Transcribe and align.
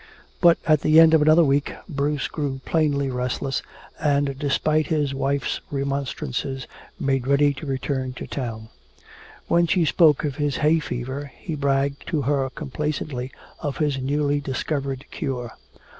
But 0.41 0.57
at 0.65 0.81
the 0.81 0.99
end 0.99 1.13
of 1.13 1.21
another 1.21 1.43
week 1.43 1.73
Bruce 1.87 2.27
grew 2.27 2.59
plainly 2.65 3.11
restless, 3.11 3.61
and 3.99 4.35
despite 4.39 4.87
his 4.87 5.13
wife's 5.13 5.61
remonstrances 5.69 6.65
made 6.99 7.27
ready 7.27 7.53
to 7.53 7.67
return 7.67 8.13
to 8.13 8.25
town. 8.25 8.69
When 9.47 9.67
she 9.67 9.85
spoke 9.85 10.23
of 10.25 10.37
his 10.37 10.55
hay 10.65 10.79
fever 10.79 11.31
he 11.37 11.53
bragged 11.53 12.07
to 12.07 12.23
her 12.23 12.49
complacently 12.49 13.31
of 13.59 13.77
his 13.77 13.99
newly 14.01 14.39
discovered 14.39 15.05
cure. 15.11 15.53